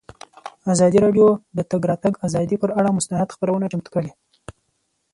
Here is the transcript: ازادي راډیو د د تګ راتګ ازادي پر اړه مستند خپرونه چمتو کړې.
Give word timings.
ازادي 0.73 0.97
راډیو 1.05 1.27
د 1.35 1.39
د 1.57 1.59
تګ 1.71 1.81
راتګ 1.91 2.13
ازادي 2.27 2.55
پر 2.61 2.69
اړه 2.79 2.89
مستند 2.97 3.33
خپرونه 3.35 3.65
چمتو 3.71 3.89
کړې. 3.95 4.11